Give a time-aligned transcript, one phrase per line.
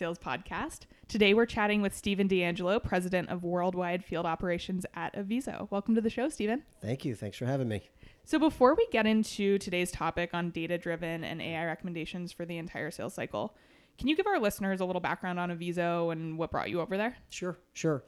[0.00, 0.84] Sales Podcast.
[1.08, 5.70] Today we're chatting with Stephen D'Angelo, President of Worldwide Field Operations at Aviso.
[5.70, 6.62] Welcome to the show, Stephen.
[6.80, 7.14] Thank you.
[7.14, 7.82] Thanks for having me.
[8.24, 12.56] So, before we get into today's topic on data driven and AI recommendations for the
[12.56, 13.54] entire sales cycle,
[13.98, 16.96] can you give our listeners a little background on Aviso and what brought you over
[16.96, 17.18] there?
[17.28, 18.02] Sure, sure.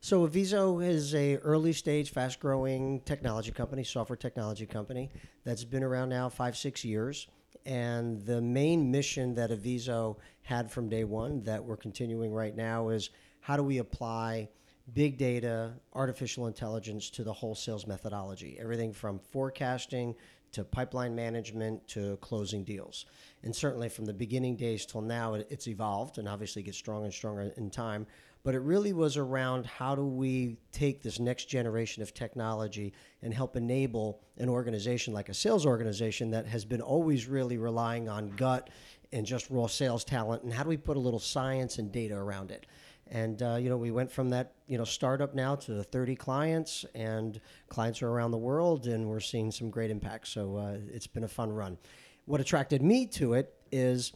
[0.00, 5.10] So Aviso is a early stage, fast growing technology company, software technology company
[5.44, 7.26] that's been around now five, six years.
[7.66, 12.88] And the main mission that Aviso had from day one that we're continuing right now
[12.88, 14.48] is how do we apply
[14.94, 18.56] big data, artificial intelligence to the whole sales methodology?
[18.60, 20.14] Everything from forecasting
[20.52, 23.04] to pipeline management to closing deals.
[23.42, 27.14] And certainly from the beginning days till now, it's evolved and obviously gets stronger and
[27.14, 28.06] stronger in time
[28.42, 33.34] but it really was around how do we take this next generation of technology and
[33.34, 38.28] help enable an organization like a sales organization that has been always really relying on
[38.30, 38.70] gut
[39.12, 42.14] and just raw sales talent and how do we put a little science and data
[42.14, 42.66] around it?
[43.10, 46.84] And uh, you know we went from that you know startup now to 30 clients
[46.94, 50.28] and clients are around the world and we're seeing some great impact.
[50.28, 51.78] So uh, it's been a fun run.
[52.26, 54.12] What attracted me to it is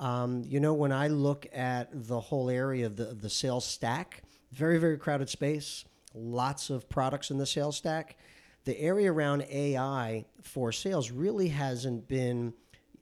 [0.00, 3.64] um, you know, when I look at the whole area of the, of the sales
[3.64, 8.16] stack, very, very crowded space, lots of products in the sales stack.
[8.64, 12.54] The area around AI for sales really hasn't been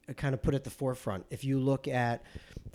[0.08, 1.24] uh, kind of put at the forefront.
[1.30, 2.24] If you look at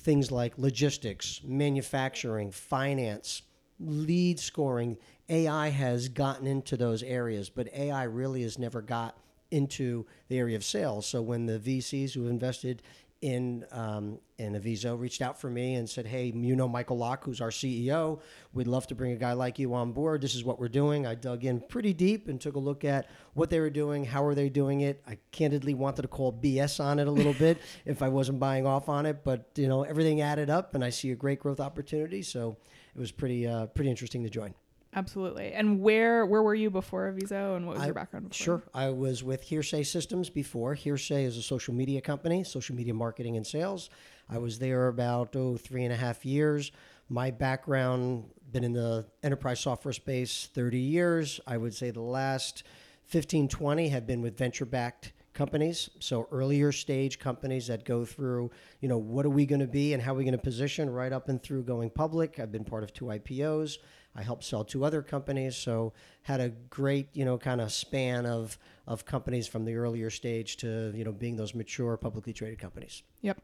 [0.02, 3.42] things like logistics, manufacturing, finance,
[3.80, 4.98] lead scoring,
[5.30, 9.18] AI has gotten into those areas, but AI really has never got
[9.52, 11.06] into the area of sales.
[11.06, 12.82] So when the VCs who invested
[13.22, 17.24] in um, in Aviso reached out for me and said, "Hey, you know Michael Locke,
[17.24, 18.20] who's our CEO.
[18.54, 20.22] We'd love to bring a guy like you on board.
[20.22, 23.10] This is what we're doing." I dug in pretty deep and took a look at
[23.34, 25.02] what they were doing, how are they doing it.
[25.08, 28.68] I candidly wanted to call BS on it a little bit if I wasn't buying
[28.68, 31.60] off on it, but you know everything added up, and I see a great growth
[31.60, 32.22] opportunity.
[32.22, 32.58] So
[32.96, 34.54] it was pretty uh, pretty interesting to join.
[34.96, 35.52] Absolutely.
[35.52, 38.30] And where where were you before Aviso, and what was I, your background?
[38.30, 38.44] Before?
[38.44, 40.74] Sure, I was with Hearsay Systems before.
[40.74, 43.90] Hearsay is a social media company, social media marketing and sales.
[44.30, 46.72] I was there about oh three and a half years.
[47.10, 51.40] My background been in the enterprise software space 30 years.
[51.46, 52.64] I would say the last
[53.06, 55.90] 15, 20 have been with venture backed companies.
[56.00, 59.94] So earlier stage companies that go through, you know, what are we going to be
[59.94, 62.40] and how are we going to position right up and through going public.
[62.40, 63.78] I've been part of two IPOs.
[64.18, 68.26] I helped sell two other companies, so had a great you know kind of span
[68.26, 68.58] of
[68.88, 73.04] of companies from the earlier stage to you know being those mature publicly traded companies.
[73.22, 73.40] Yep.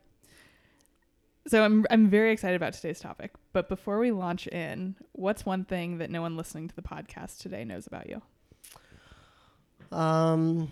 [1.46, 5.64] So I'm I'm very excited about today's topic, but before we launch in, what's one
[5.64, 8.22] thing that no one listening to the podcast today knows about you?
[9.96, 10.72] Um,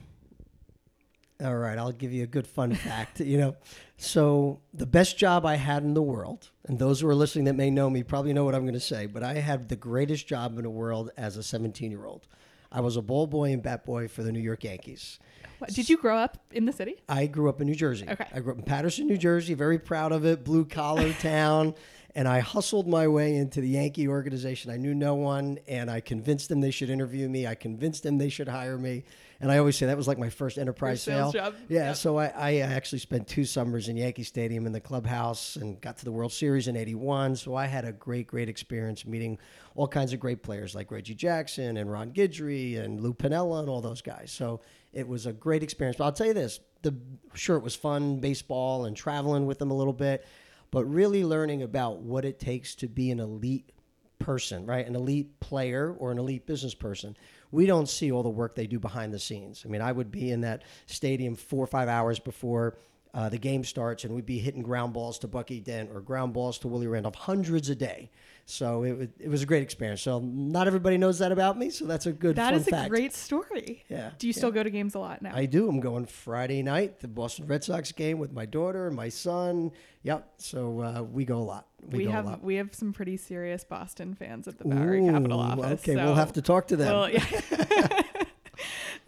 [1.44, 3.20] all right, I'll give you a good fun fact.
[3.20, 3.56] You know,
[3.98, 7.56] so the best job I had in the world, and those who are listening that
[7.56, 10.28] may know me probably know what I'm going to say, but I had the greatest
[10.28, 12.28] job in the world as a 17 year old.
[12.72, 15.20] I was a ball boy and bat boy for the New York Yankees.
[15.58, 16.96] What, did you grow up in the city?
[17.08, 18.08] I grew up in New Jersey.
[18.10, 18.26] Okay.
[18.34, 19.54] I grew up in Paterson, New Jersey.
[19.54, 20.44] Very proud of it.
[20.44, 21.76] Blue collar town
[22.14, 24.70] and I hustled my way into the Yankee organization.
[24.70, 27.48] I knew no one, and I convinced them they should interview me.
[27.48, 29.06] I convinced them they should hire me.
[29.40, 31.32] And I always say that was like my first enterprise sale.
[31.32, 31.56] Job.
[31.68, 31.96] Yeah, yep.
[31.96, 35.80] so I, I, uh, actually spent two summers in Yankee Stadium in the clubhouse and
[35.82, 37.38] got to the World Series in '81.
[37.38, 39.40] So I had a great, great experience meeting
[39.74, 43.70] all kinds of great players like Reggie Jackson and Ron Guidry and Lou Piniella and
[43.70, 44.32] all those guys.
[44.32, 44.62] So
[44.94, 45.98] it was a great experience.
[45.98, 46.96] But I'll tell you this: the
[47.34, 50.26] sure it was fun baseball and traveling with them a little bit
[50.72, 53.72] but really learning about what it takes to be an elite
[54.20, 54.88] person, right?
[54.88, 57.18] An elite player or an elite business person.
[57.52, 59.64] We don't see all the work they do behind the scenes.
[59.66, 62.78] I mean, I would be in that stadium four or five hours before
[63.14, 66.34] uh, the game starts, and we'd be hitting ground balls to Bucky Dent or ground
[66.34, 68.10] balls to Willie Randolph, hundreds a day.
[68.46, 70.02] So it, it was a great experience.
[70.02, 71.70] So not everybody knows that about me.
[71.70, 72.36] So that's a good.
[72.36, 72.88] That is fact.
[72.88, 73.84] a great story.
[73.88, 74.12] Yeah.
[74.18, 74.56] Do you still yeah.
[74.56, 75.32] go to games a lot now?
[75.34, 75.70] I do.
[75.70, 79.72] I'm going Friday night, the Boston Red Sox game with my daughter and my son.
[80.04, 80.34] Yep.
[80.38, 81.68] So uh, we go a lot.
[81.82, 82.44] We, we have lot.
[82.44, 85.82] we have some pretty serious Boston fans at the Bowery Ooh, Capital office.
[85.82, 86.94] Okay, so we'll have to talk to them.
[86.94, 88.02] Well, yeah.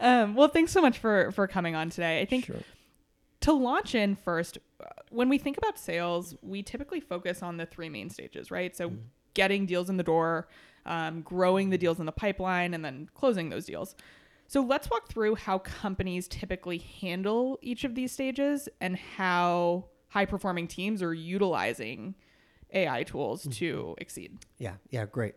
[0.00, 2.20] um, well, thanks so much for for coming on today.
[2.20, 2.46] I think.
[2.46, 2.56] Sure.
[3.40, 7.66] To launch in first, uh, when we think about sales, we typically focus on the
[7.66, 8.74] three main stages, right?
[8.74, 8.98] So, mm
[9.34, 10.48] getting deals in the door,
[10.86, 13.94] um, growing the deals in the pipeline, and then closing those deals.
[14.46, 20.26] So let's walk through how companies typically handle each of these stages and how high
[20.26, 22.14] performing teams are utilizing
[22.72, 23.50] AI tools mm-hmm.
[23.52, 24.38] to exceed.
[24.58, 25.34] Yeah, yeah, great.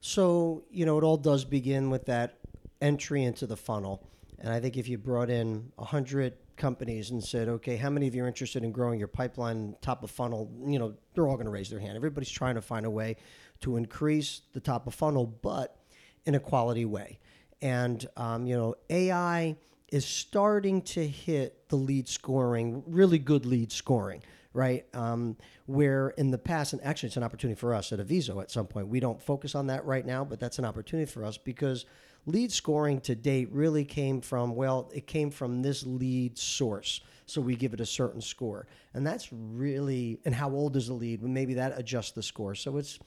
[0.00, 2.38] So, you know, it all does begin with that
[2.80, 4.06] entry into the funnel.
[4.40, 8.14] And I think if you brought in 100 companies and said, okay, how many of
[8.14, 10.48] you are interested in growing your pipeline top of funnel?
[10.64, 11.96] You know, they're all going to raise their hand.
[11.96, 13.16] Everybody's trying to find a way
[13.62, 15.76] to increase the top of funnel, but
[16.24, 17.18] in a quality way.
[17.60, 19.56] And, um, you know, AI
[19.88, 24.22] is starting to hit the lead scoring, really good lead scoring,
[24.52, 24.84] right?
[24.94, 28.50] Um, where in the past, and actually it's an opportunity for us at Aviso at
[28.50, 28.88] some point.
[28.88, 31.86] We don't focus on that right now, but that's an opportunity for us because
[32.26, 37.00] lead scoring to date really came from, well, it came from this lead source.
[37.26, 38.66] So we give it a certain score.
[38.94, 41.22] And that's really, and how old is the lead?
[41.22, 42.54] Maybe that adjusts the score.
[42.54, 42.98] So it's,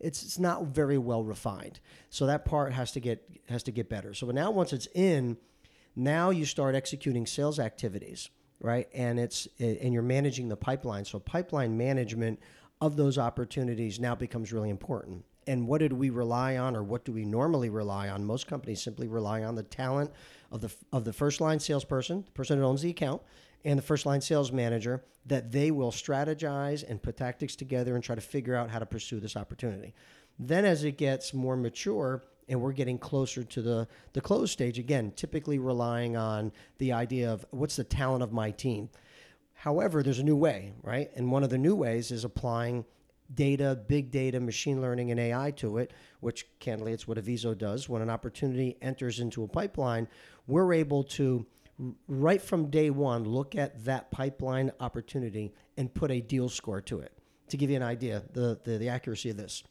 [0.00, 1.80] it's, it's not very well refined.
[2.10, 4.14] So that part has to get has to get better.
[4.14, 5.36] So now once it's in,
[5.96, 8.88] now you start executing sales activities, right?
[8.94, 11.04] And it's and you're managing the pipeline.
[11.04, 12.40] So pipeline management
[12.80, 15.24] of those opportunities now becomes really important.
[15.46, 18.24] And what did we rely on, or what do we normally rely on?
[18.24, 20.10] Most companies simply rely on the talent
[20.52, 23.22] of the of the first line salesperson, the person who owns the account,
[23.64, 28.04] and the first line sales manager that they will strategize and put tactics together and
[28.04, 29.94] try to figure out how to pursue this opportunity.
[30.38, 34.78] Then, as it gets more mature and we're getting closer to the, the close stage,
[34.78, 38.88] again, typically relying on the idea of what's the talent of my team.
[39.54, 41.10] However, there's a new way, right?
[41.16, 42.84] And one of the new ways is applying
[43.34, 47.88] data, big data, machine learning, and AI to it, which candidly, it's what Aviso does.
[47.88, 50.08] When an opportunity enters into a pipeline,
[50.46, 51.46] we're able to
[52.08, 57.00] right from day one, look at that pipeline opportunity and put a deal score to
[57.00, 57.12] it.
[57.50, 59.62] To give you an idea, the, the, the accuracy of this.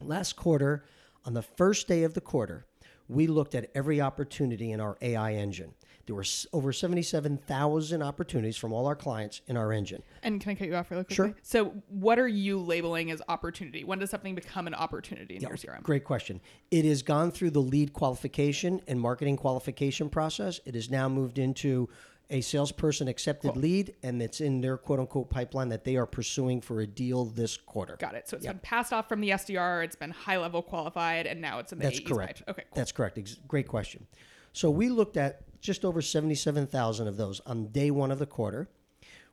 [0.00, 0.84] Last quarter,
[1.24, 2.66] on the first day of the quarter,
[3.08, 5.74] we looked at every opportunity in our AI engine.
[6.06, 10.02] There were over 77,000 opportunities from all our clients in our engine.
[10.24, 11.14] And can I cut you off really quickly?
[11.14, 11.34] Sure.
[11.42, 13.84] So, what are you labeling as opportunity?
[13.84, 15.82] When does something become an opportunity in Yeah, your CRM?
[15.84, 16.40] Great question.
[16.72, 20.58] It has gone through the lead qualification and marketing qualification process.
[20.64, 21.88] It has now moved into
[22.30, 26.60] a salesperson accepted lead, and it's in their quote unquote pipeline that they are pursuing
[26.60, 27.96] for a deal this quarter.
[27.98, 28.28] Got it.
[28.28, 31.58] So it's been passed off from the SDR, it's been high level qualified, and now
[31.58, 32.38] it's in the That's AE's correct.
[32.46, 32.50] pipe.
[32.50, 32.76] Okay, cool.
[32.76, 33.18] That's correct.
[33.18, 34.06] Ex- Great question.
[34.52, 38.68] So we looked at just over 77,000 of those on day one of the quarter.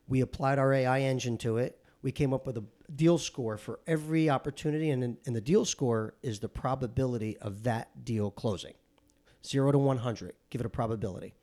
[0.08, 1.78] We applied our AI engine to it.
[2.02, 2.64] We came up with a
[2.94, 8.04] deal score for every opportunity, and, and the deal score is the probability of that
[8.04, 8.74] deal closing.
[9.46, 11.34] Zero to 100, give it a probability.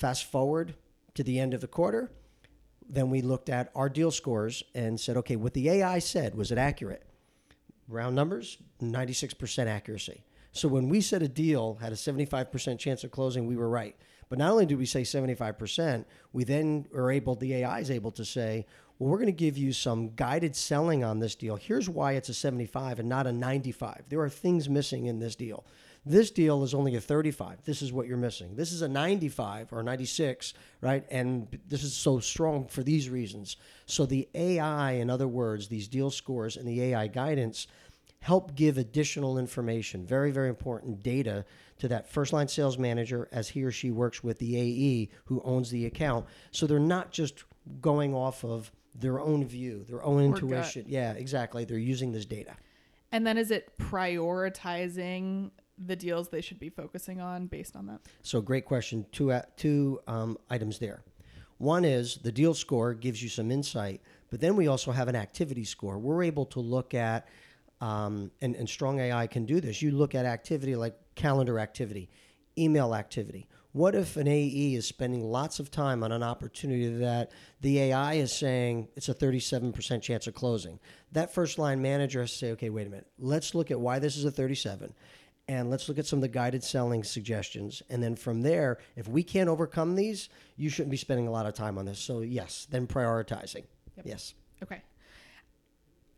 [0.00, 0.74] Fast forward
[1.14, 2.10] to the end of the quarter,
[2.88, 6.50] then we looked at our deal scores and said, okay, what the AI said, was
[6.50, 7.04] it accurate?
[7.90, 10.22] round numbers, 96% accuracy.
[10.52, 13.96] So when we said a deal had a 75% chance of closing, we were right.
[14.28, 18.12] But not only did we say 75%, we then are able, the AI is able
[18.12, 18.66] to say,
[18.98, 21.56] well, we're going to give you some guided selling on this deal.
[21.56, 24.04] Here's why it's a 75 and not a 95.
[24.08, 25.64] There are things missing in this deal.
[26.06, 27.64] This deal is only a 35.
[27.64, 28.56] This is what you're missing.
[28.56, 31.04] This is a 95 or 96, right?
[31.10, 33.56] And this is so strong for these reasons.
[33.84, 37.66] So the AI, in other words, these deal scores and the AI guidance
[38.20, 41.44] help give additional information, very, very important data
[41.78, 45.40] to that first line sales manager as he or she works with the AE who
[45.44, 46.26] owns the account.
[46.50, 47.44] So they're not just
[47.80, 50.84] going off of their own view, their own intuition.
[50.88, 51.64] Yeah, exactly.
[51.64, 52.56] They're using this data.
[53.12, 55.50] And then is it prioritizing
[55.84, 58.00] the deals they should be focusing on based on that?
[58.22, 59.06] So great question.
[59.12, 61.02] Two uh, two um, items there.
[61.58, 65.16] One is the deal score gives you some insight, but then we also have an
[65.16, 65.98] activity score.
[65.98, 67.28] We're able to look at,
[67.82, 69.82] um, and, and Strong AI can do this.
[69.82, 72.08] You look at activity like calendar activity,
[72.56, 73.46] email activity.
[73.72, 78.14] What if an AE is spending lots of time on an opportunity that the AI
[78.14, 80.80] is saying it's a 37% chance of closing?
[81.12, 83.98] That first line manager has to say, okay, wait a minute, let's look at why
[83.98, 84.94] this is a 37
[85.50, 87.82] and let's look at some of the guided selling suggestions.
[87.90, 91.44] And then from there, if we can't overcome these, you shouldn't be spending a lot
[91.44, 91.98] of time on this.
[91.98, 93.64] So, yes, then prioritizing.
[93.96, 94.06] Yep.
[94.06, 94.34] Yes.
[94.62, 94.80] Okay.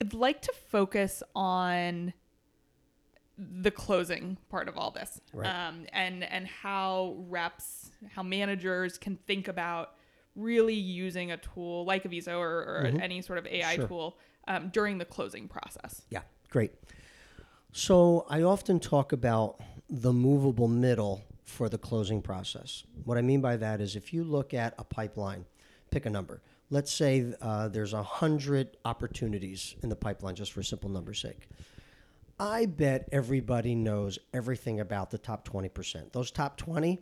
[0.02, 2.12] I'd like to focus on
[3.38, 5.48] the closing part of all this, Right.
[5.48, 9.94] um, and and how reps, how managers can think about
[10.36, 13.80] really using a tool like Aviso or, or any sort of AI Mm-hmm.
[13.80, 13.88] Sure.
[13.88, 16.02] tool um, during the closing process.
[16.10, 16.72] Yeah, great.
[17.74, 22.84] So, I often talk about the movable middle for the closing process.
[23.04, 25.46] What I mean by that is if you look at a pipeline,
[25.90, 26.42] pick a number.
[26.68, 31.48] Let's say uh, there's a hundred opportunities in the pipeline, just for simple number's sake.
[32.38, 36.12] I bet everybody knows everything about the top 20%.
[36.12, 36.98] Those top 20,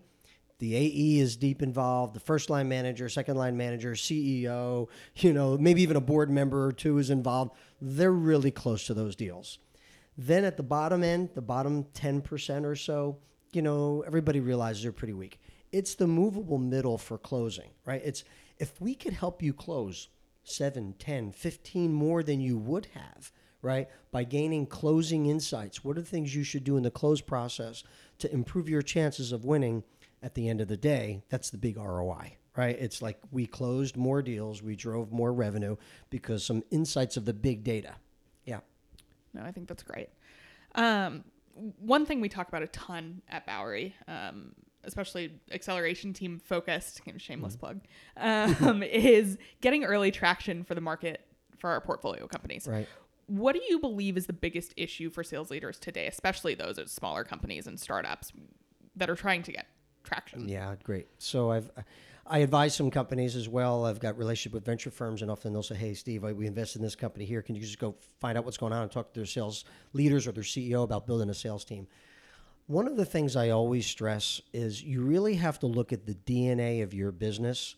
[0.60, 5.58] the AE is deep involved, the first line manager, second line manager, CEO, you know,
[5.58, 7.56] maybe even a board member or two is involved.
[7.80, 9.58] They're really close to those deals.
[10.22, 13.16] Then at the bottom end, the bottom 10% or so,
[13.54, 15.40] you know, everybody realizes they're pretty weak.
[15.72, 18.02] it's the movable middle for closing, right?
[18.04, 18.24] It's
[18.58, 20.08] if we could help you close
[20.42, 23.88] 7, 10, 15 more than you would have, right?
[24.10, 25.82] By gaining closing insights.
[25.82, 27.82] What are the things you should do in the close process
[28.18, 29.84] to improve your chances of winning
[30.22, 31.22] at the end of the day?
[31.30, 32.76] That's the big ROI, right?
[32.78, 35.76] It's like we closed more deals, we drove more revenue
[36.10, 37.94] because some insights of the big data.
[38.44, 38.60] Yeah.
[39.34, 40.08] No, I think that's great.
[40.74, 41.24] Um,
[41.78, 44.52] one thing we talk about a ton at Bowery, um,
[44.84, 47.60] especially acceleration team focused, shameless Mm-hmm.
[47.60, 51.26] plug, um, is getting early traction for the market
[51.58, 52.66] for our portfolio companies.
[52.68, 52.88] Right.
[53.26, 56.88] What do you believe is the biggest issue for sales leaders today, especially those at
[56.88, 58.32] smaller companies and startups
[58.96, 59.66] that are trying to get
[60.02, 60.48] traction?
[60.48, 61.06] Yeah, great.
[61.18, 61.70] So I've
[62.26, 63.84] I advise some companies as well.
[63.84, 66.82] I've got relationship with venture firms, and often they'll say, "Hey, Steve, we invest in
[66.82, 67.42] this company here.
[67.42, 70.26] Can you just go find out what's going on and talk to their sales leaders
[70.26, 71.88] or their CEO about building a sales team?"
[72.66, 76.14] One of the things I always stress is you really have to look at the
[76.14, 77.74] DNA of your business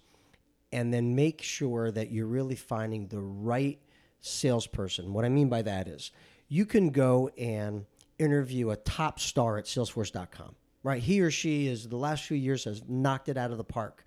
[0.71, 3.81] and then make sure that you're really finding the right
[4.21, 5.15] salesperson.
[5.15, 6.11] What I mean by that is
[6.49, 7.87] you can go and
[8.19, 11.03] interview a top star at salesforce.com, right?
[11.03, 14.05] He or she is the last few years has knocked it out of the park.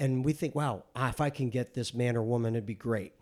[0.00, 3.12] And we think, wow, if I can get this man or woman, it'd be great.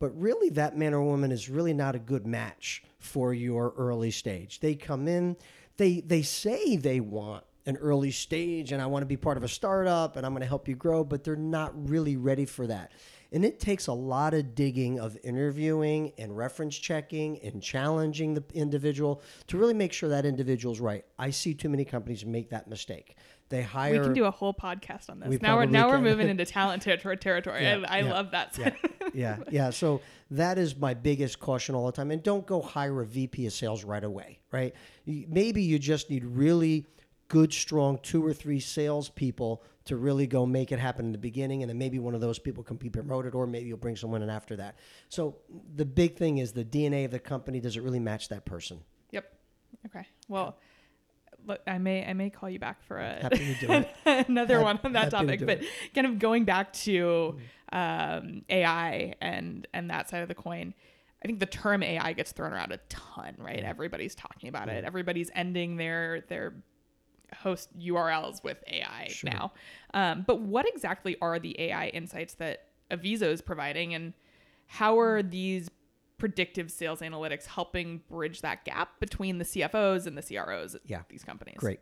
[0.00, 4.10] But really, that man or woman is really not a good match for your early
[4.10, 4.60] stage.
[4.60, 5.36] They come in,
[5.76, 9.42] they they say they want an early stage and I want to be part of
[9.42, 12.66] a startup and I'm going to help you grow, but they're not really ready for
[12.66, 12.92] that.
[13.34, 18.44] And it takes a lot of digging of interviewing and reference checking and challenging the
[18.54, 21.04] individual to really make sure that individual's right.
[21.18, 23.16] I see too many companies make that mistake.
[23.48, 25.28] They hire We can do a whole podcast on this.
[25.28, 27.62] We now we're now we're moving into talent ter- territory.
[27.62, 28.56] Yeah, I, I yeah, love that.
[28.56, 28.70] yeah,
[29.12, 29.70] yeah, yeah.
[29.70, 30.00] So
[30.30, 32.12] that is my biggest caution all the time.
[32.12, 34.74] And don't go hire a VP of sales right away, right?
[35.06, 36.86] Maybe you just need really
[37.28, 41.62] good, strong two or three salespeople to really go make it happen in the beginning,
[41.62, 44.22] and then maybe one of those people can be promoted, or maybe you'll bring someone
[44.22, 44.76] in after that.
[45.08, 45.36] So
[45.76, 47.60] the big thing is the DNA of the company.
[47.60, 48.80] Does it really match that person?
[49.12, 49.32] Yep.
[49.86, 50.06] Okay.
[50.28, 50.56] Well,
[51.46, 53.94] look, I may I may call you back for a Happy to do it.
[54.28, 55.60] another Hap- one on that happy to topic, but
[55.94, 57.38] kind of going back to
[57.72, 58.26] mm-hmm.
[58.26, 60.74] um, AI and and that side of the coin.
[61.22, 63.56] I think the term AI gets thrown around a ton, right?
[63.56, 63.66] Mm-hmm.
[63.66, 64.72] Everybody's talking about it.
[64.72, 64.86] Mm-hmm.
[64.86, 66.54] Everybody's ending their their
[67.34, 69.30] host URLs with AI Sure.
[69.30, 69.52] now.
[69.92, 74.12] Um, but what exactly are the AI insights that Aviso is providing, and
[74.66, 75.70] how are these
[76.18, 81.02] predictive sales analytics helping bridge that gap between the CFOs and the CROs at Yeah.
[81.08, 81.56] these companies?
[81.58, 81.80] Great.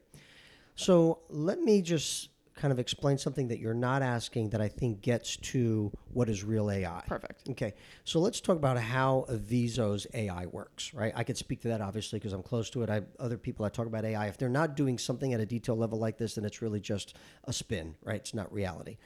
[0.75, 5.01] So let me just kind of explain something that you're not asking that I think
[5.01, 7.03] gets to what is real AI.
[7.07, 7.49] Perfect.
[7.51, 11.13] Okay, so let's talk about how Aviso's AI works, right?
[11.17, 12.91] I could speak to that obviously because I'm close to it.
[12.91, 15.77] I other people I talk about AI, if they're not doing something at a detail
[15.77, 18.17] level like this, then it's really just a spin, right?
[18.17, 18.99] It's not reality.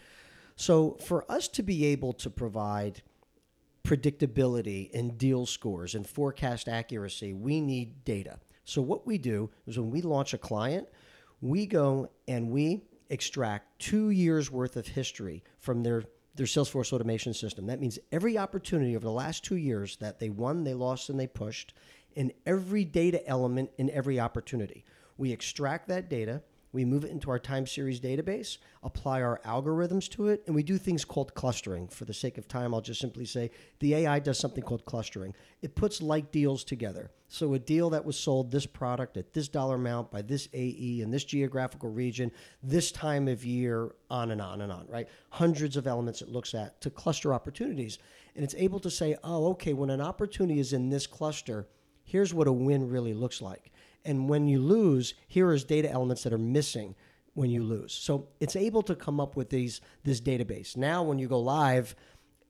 [0.56, 3.02] So for us to be able to provide
[3.84, 8.40] predictability and deal scores and forecast accuracy, we need data.
[8.64, 10.88] So what we do is when we launch a client,
[11.40, 16.04] we go and we extract two years worth of history from their
[16.36, 17.66] their Salesforce automation system.
[17.66, 21.18] That means every opportunity over the last two years that they won, they lost, and
[21.18, 21.72] they pushed,
[22.14, 24.84] and every data element in every opportunity.
[25.16, 26.42] We extract that data,
[26.76, 30.62] we move it into our time series database, apply our algorithms to it, and we
[30.62, 31.88] do things called clustering.
[31.88, 35.34] For the sake of time, I'll just simply say the AI does something called clustering.
[35.62, 37.10] It puts like deals together.
[37.28, 41.00] So a deal that was sold this product at this dollar amount by this AE
[41.00, 42.30] in this geographical region,
[42.62, 45.08] this time of year, on and on and on, right?
[45.30, 47.98] Hundreds of elements it looks at to cluster opportunities.
[48.34, 51.68] And it's able to say, oh, okay, when an opportunity is in this cluster,
[52.04, 53.72] here's what a win really looks like.
[54.06, 56.94] And when you lose, here is data elements that are missing
[57.34, 57.92] when you lose.
[57.92, 60.76] So it's able to come up with these this database.
[60.76, 61.94] Now when you go live,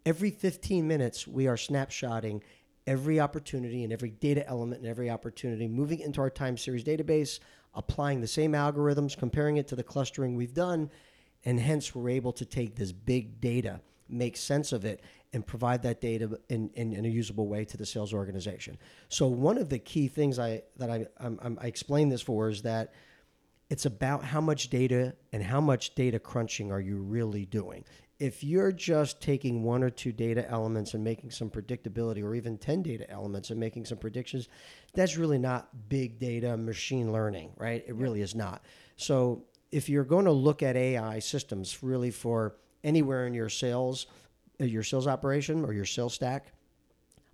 [0.04, 2.42] every 15 minutes we are snapshotting
[2.86, 7.40] every opportunity and every data element and every opportunity, moving into our time series database,
[7.74, 10.88] applying the same algorithms, comparing it to the clustering we've done,
[11.44, 15.02] and hence we're able to take this big data, make sense of it,
[15.36, 18.78] and provide that data in, in, in a usable way to the sales organization.
[19.10, 22.48] So one of the key things I that I I'm, I'm, I explain this for
[22.48, 22.94] is that
[23.68, 27.84] it's about how much data and how much data crunching are you really doing.
[28.18, 32.56] If you're just taking one or two data elements and making some predictability, or even
[32.56, 34.48] 10 data elements and making some predictions,
[34.94, 37.84] that's really not big data machine learning, right?
[37.86, 38.62] It really is not.
[38.96, 44.06] So if you're going to look at AI systems really for anywhere in your sales,
[44.58, 46.52] your sales operation or your sales stack,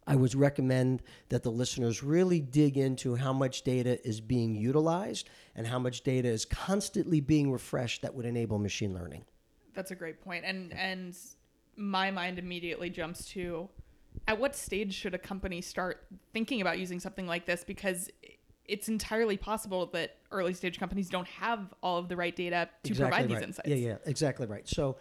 [0.07, 5.29] I would recommend that the listeners really dig into how much data is being utilized
[5.55, 9.25] and how much data is constantly being refreshed that would enable machine learning.
[9.75, 10.45] That's a great point.
[10.45, 11.17] And and
[11.77, 13.69] my mind immediately jumps to
[14.29, 18.11] at what stage should a company start thinking about using something like this because
[18.67, 22.91] it's entirely possible that early stage companies don't have all of the right data to
[22.91, 23.37] exactly provide right.
[23.37, 23.69] these insights.
[23.69, 24.69] Yeah, yeah, exactly right.
[24.69, 24.95] So, uh,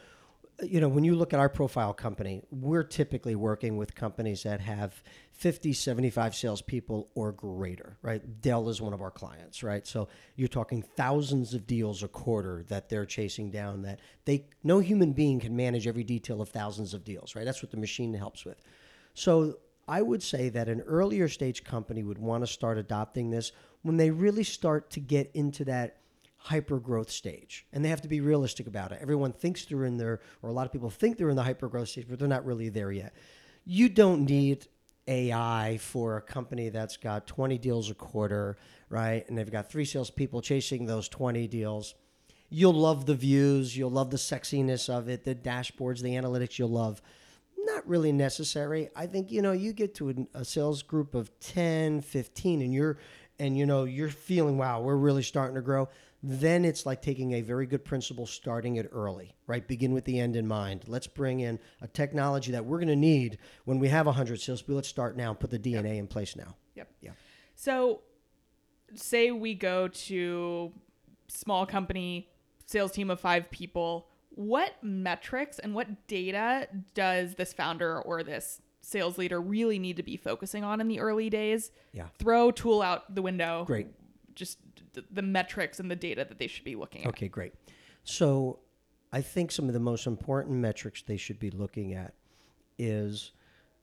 [0.61, 4.59] you know, when you look at our profile company, we're typically working with companies that
[4.61, 5.01] have
[5.33, 8.41] 50, 75 salespeople or greater, right?
[8.41, 9.85] Dell is one of our clients, right?
[9.87, 14.79] So you're talking thousands of deals a quarter that they're chasing down that they no
[14.79, 17.45] human being can manage every detail of thousands of deals, right?
[17.45, 18.61] That's what the machine helps with.
[19.13, 23.51] So I would say that an earlier stage company would want to start adopting this
[23.81, 25.97] when they really start to get into that
[26.43, 27.65] hyper growth stage.
[27.71, 28.99] And they have to be realistic about it.
[29.01, 31.67] Everyone thinks they're in there, or a lot of people think they're in the hyper
[31.67, 33.13] growth stage, but they're not really there yet.
[33.63, 34.67] You don't need
[35.07, 38.57] AI for a company that's got 20 deals a quarter,
[38.89, 39.27] right?
[39.27, 41.93] And they've got three salespeople chasing those 20 deals.
[42.49, 46.69] You'll love the views, you'll love the sexiness of it, the dashboards, the analytics you'll
[46.69, 47.01] love
[47.65, 48.89] not really necessary.
[48.95, 52.97] I think you know you get to a, sales group of 10, 15 and you're
[53.41, 55.89] and you know you're feeling wow, we're really starting to grow.
[56.23, 59.67] Then it's like taking a very good principle starting it early, right?
[59.67, 60.83] Begin with the end in mind.
[60.87, 64.75] Let's bring in a technology that we're going to need when we have 100 salespeople.
[64.75, 65.95] Let's start now and put the DNA yep.
[65.95, 66.55] in place now.
[66.75, 66.91] Yep.
[67.01, 67.11] Yeah.
[67.55, 68.01] So
[68.93, 70.71] say we go to
[71.27, 72.29] small company
[72.67, 78.61] sales team of 5 people what metrics and what data does this founder or this
[78.81, 81.71] sales leader really need to be focusing on in the early days?
[81.93, 82.07] Yeah.
[82.19, 83.63] Throw tool out the window.
[83.65, 83.87] Great.
[84.35, 84.59] Just
[85.11, 87.07] the metrics and the data that they should be looking at.
[87.09, 87.53] Okay, great.
[88.03, 88.59] So
[89.13, 92.13] I think some of the most important metrics they should be looking at
[92.77, 93.31] is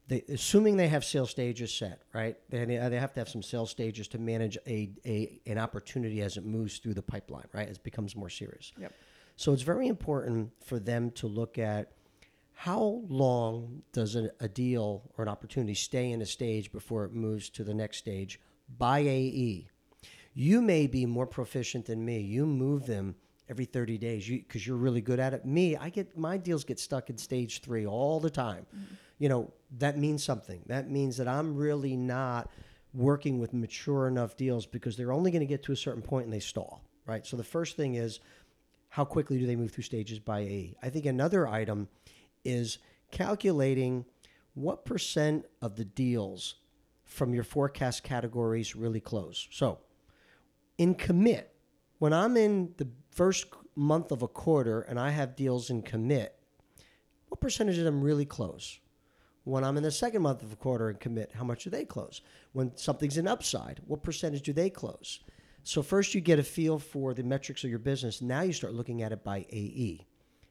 [0.08, 2.36] they, assuming they have sales stages set, right?
[2.50, 6.36] They, they have to have some sales stages to manage a, a an opportunity as
[6.36, 7.68] it moves through the pipeline, right?
[7.68, 8.72] As it becomes more serious.
[8.78, 8.92] Yep.
[9.36, 11.92] So it's very important for them to look at
[12.62, 17.12] how long does a, a, deal or an opportunity stay in a stage before it
[17.12, 18.40] moves to the next stage
[18.76, 19.68] by AE.
[20.34, 22.18] You may be more proficient than me.
[22.18, 23.14] You move them
[23.48, 25.44] every 30 days because you, are really good at it.
[25.46, 28.66] Me, I get my deals get stuck in stage three all the time.
[28.74, 28.94] Mm-hmm.
[29.20, 30.60] You know that means something.
[30.66, 32.50] That means that I'm really not
[32.92, 36.24] working with mature enough deals because they're only going to get to a certain point
[36.24, 36.82] and they stall.
[37.06, 37.24] Right.
[37.24, 38.18] So the first thing is
[38.88, 40.76] how quickly do they move through stages by AE?
[40.82, 41.86] I think another item
[42.48, 42.78] is
[43.10, 44.04] calculating
[44.54, 46.56] what percent of the deals
[47.04, 49.48] from your forecast categories really close.
[49.50, 49.78] So,
[50.76, 51.54] in commit,
[51.98, 56.34] when I'm in the first month of a quarter and I have deals in commit,
[57.28, 58.78] what percentage of them really close?
[59.44, 61.84] When I'm in the second month of a quarter and commit, how much do they
[61.84, 62.20] close?
[62.52, 65.20] When something's in upside, what percentage do they close?
[65.62, 68.22] So first you get a feel for the metrics of your business.
[68.22, 70.06] Now you start looking at it by AE,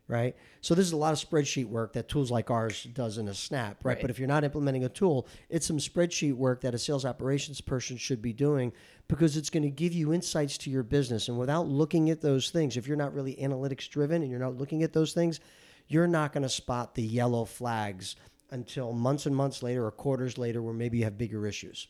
[0.07, 0.35] right?
[0.61, 3.33] So this is a lot of spreadsheet work that tools like ours does in a
[3.33, 3.93] snap, right?
[3.93, 4.01] right?
[4.01, 7.59] But if you're not implementing a tool, it's some spreadsheet work that a sales operations
[7.59, 8.71] person should be doing
[9.07, 11.27] because it's going to give you insights to your business.
[11.27, 14.57] And without looking at those things, if you're not really analytics driven and you're not
[14.57, 15.39] looking at those things,
[15.87, 18.15] you're not going to spot the yellow flags
[18.51, 21.87] until months and months later or quarters later where maybe you have bigger issues.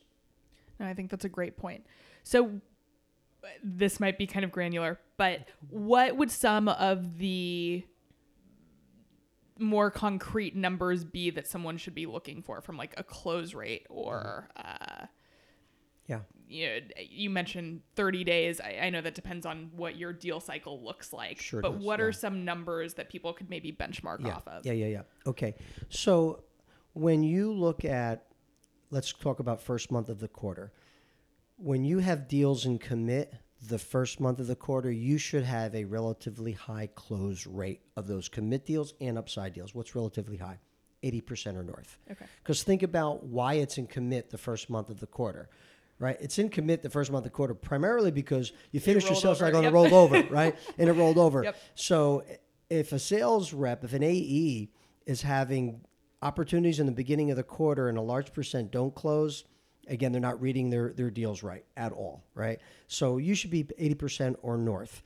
[0.79, 1.85] No, I think that's a great point.
[2.23, 2.61] So
[3.63, 7.83] this might be kind of granular, but what would some of the
[9.59, 13.85] more concrete numbers be that someone should be looking for from like a close rate
[13.89, 15.05] or uh,
[16.07, 16.19] yeah.
[16.47, 18.61] you, know, you mentioned 30 days.
[18.61, 21.83] I, I, know that depends on what your deal cycle looks like sure but does,
[21.83, 22.05] what yeah.
[22.05, 24.35] are some numbers that people could maybe benchmark yeah.
[24.35, 24.65] off of?
[24.65, 25.01] Yeah yeah yeah.
[25.25, 25.55] Okay.
[25.89, 26.43] So
[26.93, 28.27] when you look at
[28.91, 30.71] let's talk about first month of the quarter.
[31.57, 33.33] When you have deals in commit
[33.65, 38.07] the first month of the quarter, you should have a relatively high close rate of
[38.07, 39.73] those commit deals and upside deals.
[39.73, 40.59] What's relatively high?
[41.03, 41.97] 80% or north.
[42.09, 42.25] Okay.
[42.43, 45.49] Because think about why it's in commit the first month of the quarter,
[45.99, 46.17] right?
[46.19, 49.39] It's in commit the first month of the quarter primarily because you finished your sales
[49.39, 50.55] cycle and it rolled over, right?
[50.77, 51.43] And it rolled over.
[51.43, 51.57] Yep.
[51.75, 52.23] So
[52.69, 54.69] if a sales rep, if an AE
[55.05, 55.81] is having
[56.21, 59.45] opportunities in the beginning of the quarter and a large percent don't close–
[59.87, 62.59] again, they're not reading their, their deals right at all, right?
[62.87, 65.01] So you should be 80% or north.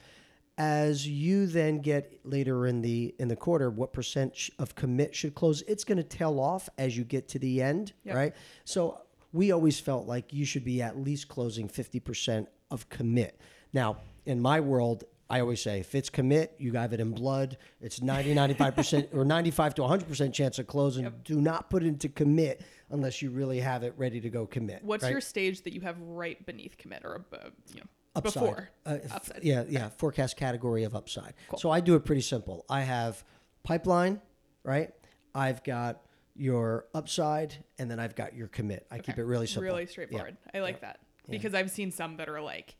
[0.57, 5.33] As you then get later in the in the quarter, what percent of commit should
[5.33, 5.63] close?
[5.63, 8.15] It's going to tail off as you get to the end, yep.
[8.15, 8.35] right?
[8.65, 9.01] So
[9.33, 13.39] we always felt like you should be at least closing 50% of commit.
[13.73, 17.57] Now, in my world, I always say if it's commit, you have it in blood.
[17.79, 21.09] It's 90, 95% or 95 to 100% chance of closing.
[21.23, 24.83] Do not put it into commit unless you really have it ready to go commit.
[24.83, 25.11] What's right?
[25.11, 28.33] your stage that you have right beneath commit or above, you know, upside.
[28.33, 28.69] before?
[28.85, 29.41] Uh, Upside.
[29.41, 29.87] Yeah, yeah.
[29.87, 31.33] Forecast category of upside.
[31.57, 32.65] So I do it pretty simple.
[32.69, 33.23] I have
[33.63, 34.19] pipeline,
[34.65, 34.89] right?
[35.33, 36.01] I've got
[36.35, 38.85] your upside, and then I've got your commit.
[38.91, 39.63] I keep it really simple.
[39.63, 40.35] Really straightforward.
[40.53, 42.75] I like that because I've seen some that are like,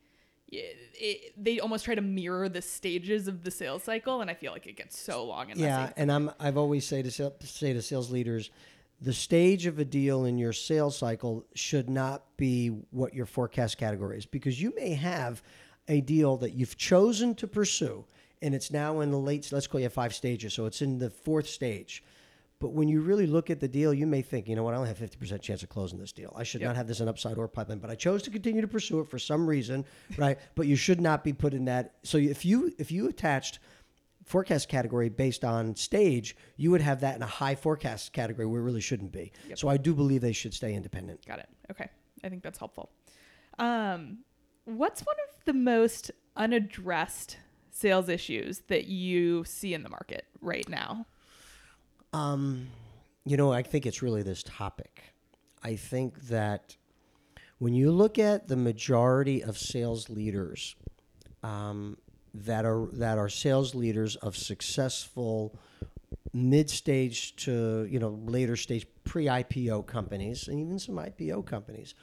[0.52, 4.52] it, they almost try to mirror the stages of the sales cycle, and I feel
[4.52, 5.92] like it gets so long and Yeah, messy.
[5.96, 8.50] and I'm I've always say to say to sales leaders,
[9.00, 13.78] the stage of a deal in your sales cycle should not be what your forecast
[13.78, 15.42] category is because you may have
[15.88, 18.04] a deal that you've chosen to pursue
[18.40, 21.10] and it's now in the late let's call you five stages so it's in the
[21.10, 22.04] fourth stage
[22.62, 24.76] but when you really look at the deal you may think you know what i
[24.78, 26.68] only have 50% chance of closing this deal i should Yep.
[26.68, 29.08] not have this in upside or pipeline but i chose to continue to pursue it
[29.08, 29.84] for some reason
[30.16, 33.58] right but you should not be putting that so if you if you attached
[34.24, 38.60] forecast category based on stage, you would have that in a high forecast category where
[38.60, 39.32] it really shouldn't be.
[39.56, 41.26] So I do believe they should stay independent.
[41.26, 41.48] Got it.
[41.72, 41.88] Okay.
[42.22, 42.90] I think that's helpful.
[43.58, 44.18] Um,
[44.64, 47.36] what's one of the most unaddressed
[47.70, 51.04] sales issues that you see in the market right now?
[52.12, 52.68] Um,
[53.24, 55.02] you know, I think it's really this topic.
[55.62, 56.76] I think that
[57.58, 60.74] when you look at the majority of sales leaders
[61.42, 61.96] um,
[62.34, 65.56] that are that are sales leaders of successful
[66.32, 71.94] mid-stage to you know later stage pre-IPO companies and even some IPO companies,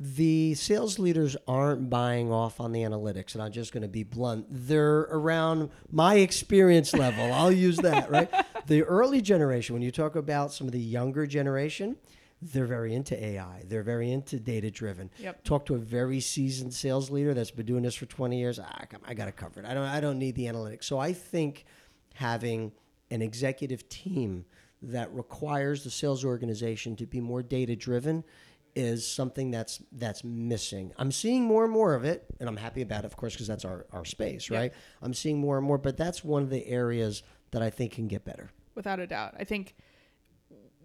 [0.00, 4.04] the sales leaders aren't buying off on the analytics and i'm just going to be
[4.04, 8.30] blunt they're around my experience level i'll use that right?
[8.68, 11.96] The early generation when you talk about some of the younger generation
[12.42, 15.42] they're very into ai they're very into data driven Yep.
[15.42, 18.84] talk to a very seasoned sales leader that's been doing this for 20 years ah,
[19.06, 19.36] i got it.
[19.36, 20.84] Covered i don't i don't need the analytics.
[20.84, 21.64] So i think
[22.14, 22.72] having
[23.10, 24.44] an executive team
[24.82, 28.22] that requires the sales organization to be more data driven
[28.78, 30.92] is something that's that's missing.
[30.96, 33.48] I'm seeing more and more of it, and I'm happy about it, of course, because
[33.48, 34.58] that's our, our space, Yeah.
[34.58, 34.72] right?
[35.02, 38.06] I'm seeing more and more, but that's one of the areas that I think can
[38.08, 38.50] get better.
[38.76, 39.34] without a doubt.
[39.38, 39.74] I think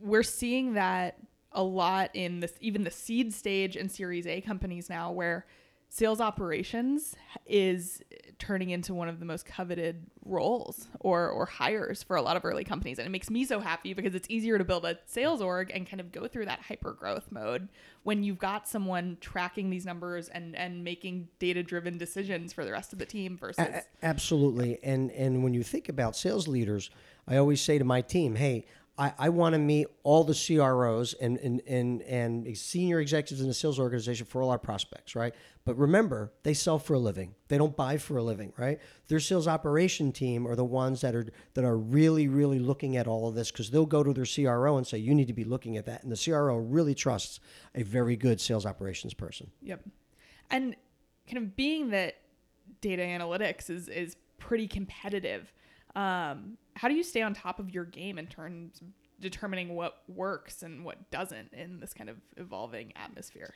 [0.01, 1.17] we're seeing that
[1.51, 5.45] a lot in this even the seed stage and series A companies now where
[5.93, 8.01] sales operations is
[8.39, 12.43] turning into one of the most coveted roles or or hires for a lot of
[12.43, 15.39] early companies and it makes me so happy because it's easier to build a sales
[15.39, 17.69] org and kind of go through that hyper growth mode
[18.01, 22.71] when you've got someone tracking these numbers and and making data driven decisions for the
[22.71, 24.79] rest of the team versus A- absolutely.
[24.81, 26.89] And and when you think about sales leaders,
[27.27, 28.65] I always say to my team, hey,
[28.97, 33.47] I, I want to meet all the CROs and, and, and, and senior executives in
[33.47, 35.33] the sales organization for all our prospects, right?
[35.65, 37.33] But remember, they sell for a living.
[37.47, 38.79] They don't buy for a living, right?
[39.07, 41.25] Their sales operation team are the ones that are
[41.55, 44.77] that are really, really looking at all of this because they'll go to their CRO
[44.77, 46.03] and say, you need to be looking at that.
[46.03, 47.39] And the CRO really trusts
[47.73, 49.49] a very good sales operations person.
[49.63, 49.81] Yep.
[50.51, 50.75] And
[51.25, 52.15] kind of being that
[52.81, 55.51] data analytics is is pretty competitive,
[55.95, 58.87] um, how do you stay on top of your game in terms of
[59.19, 63.53] determining what works and what doesn't in this kind of evolving atmosphere?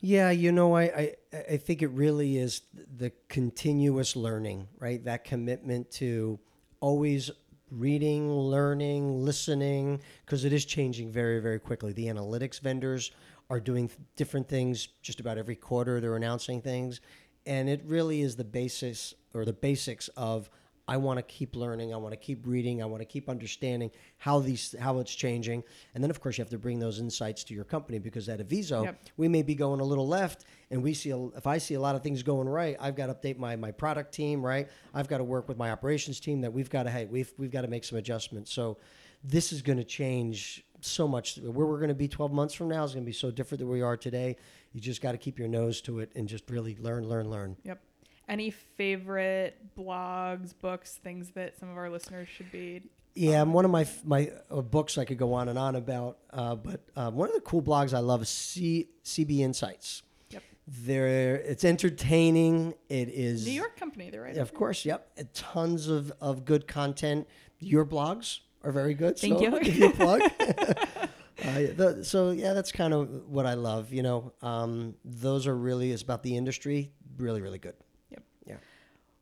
[0.00, 1.14] Yeah, you know, I, I,
[1.52, 5.02] I think it really is the continuous learning, right?
[5.04, 6.38] That commitment to
[6.80, 7.30] always
[7.70, 11.92] reading, learning, listening, because it is changing very, very quickly.
[11.92, 13.10] The analytics vendors
[13.48, 16.00] are doing different things just about every quarter.
[16.00, 17.00] They're announcing things.
[17.46, 20.50] And it really is the basis or the basics of
[20.88, 21.92] I want to keep learning.
[21.92, 22.80] I want to keep reading.
[22.82, 25.64] I want to keep understanding how these how it's changing.
[25.94, 28.46] And then of course you have to bring those insights to your company because at
[28.46, 29.00] Aviso Yep.
[29.16, 31.80] we may be going a little left and we see a, if I see a
[31.80, 34.68] lot of things going right, I've got to update my my product team, right?
[34.94, 37.50] I've got to work with my operations team that we've got to hey, we've we've
[37.50, 38.52] got to make some adjustments.
[38.52, 38.78] So
[39.24, 41.36] this is going to change so much.
[41.38, 43.58] Where we're going to be 12 months from now is going to be so different
[43.60, 44.36] than we are today.
[44.72, 47.56] You just got to keep your nose to it and just really learn, learn, learn.
[47.64, 47.80] Yep.
[48.28, 52.82] Any favorite blogs, books, things that some of our listeners should be?
[53.14, 56.54] Yeah, one of my my uh, books I could go on and on about, uh,
[56.54, 60.02] but uh, one of the cool blogs I love is C, CB Insights.
[60.30, 60.42] Yep.
[60.66, 62.74] There, it's entertaining.
[62.90, 64.36] It is New York company, they're right.
[64.36, 65.08] Of course, yep.
[65.32, 67.26] Tons of, of good content.
[67.58, 69.18] Your blogs are very good.
[69.18, 69.54] Thank so you.
[69.54, 70.20] I'll give you a plug.
[70.40, 71.08] uh,
[71.38, 73.94] the, so yeah, that's kind of what I love.
[73.94, 76.92] You know, um, those are really it's about the industry.
[77.16, 77.74] Really, really good.
[78.10, 78.22] Yep.
[78.46, 78.56] Yeah.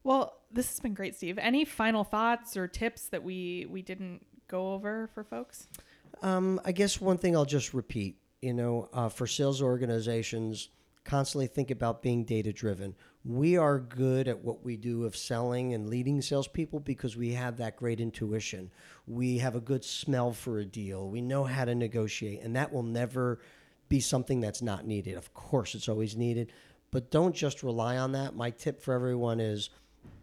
[0.02, 1.38] Well, this has been great, Steve.
[1.38, 5.68] Any final thoughts or tips that we we didn't go over for folks?
[6.22, 10.68] Um, I guess one thing I'll just repeat, you know, uh, for sales organizations,
[11.04, 12.94] constantly think about being data driven.
[13.24, 17.56] We are good at what we do of selling and leading salespeople because we have
[17.56, 18.70] that great intuition.
[19.06, 21.08] We have a good smell for a deal.
[21.08, 23.40] We know how to negotiate, and that will never
[23.88, 25.16] be something that's not needed.
[25.16, 26.52] Of course, it's always needed,
[26.94, 28.36] but don't just rely on that.
[28.36, 29.68] My tip for everyone is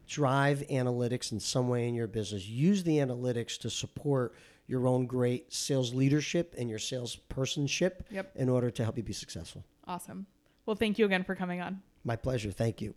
[0.07, 2.47] drive analytics in some way in your business.
[2.47, 4.33] Use the analytics to support
[4.67, 8.31] your own great sales leadership and your salespersonship Yep.
[8.37, 9.65] in order to help you be successful.
[9.85, 10.25] Awesome.
[10.65, 11.81] Well, thank you again for coming on.
[12.05, 12.51] My pleasure.
[12.51, 12.95] Thank you.